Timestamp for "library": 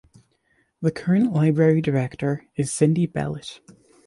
1.31-1.79